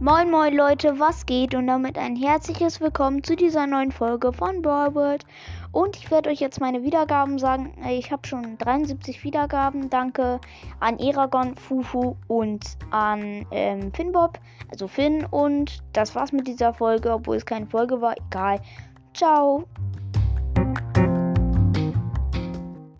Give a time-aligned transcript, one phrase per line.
[0.00, 1.54] Moin moin Leute, was geht?
[1.54, 5.24] Und damit ein herzliches Willkommen zu dieser neuen Folge von Brawl World.
[5.70, 7.72] Und ich werde euch jetzt meine Wiedergaben sagen.
[7.80, 9.88] Äh, ich habe schon 73 Wiedergaben.
[9.90, 10.40] Danke
[10.80, 15.26] an Eragon, Fufu und an ähm, Finbob, also Finn.
[15.26, 18.16] Und das war's mit dieser Folge, obwohl es keine Folge war.
[18.16, 18.60] Egal.
[19.14, 19.64] Ciao.